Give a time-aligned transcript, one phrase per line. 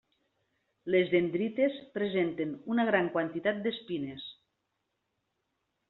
[0.95, 4.29] Les dendrites presenten una gran quantitat d'espines.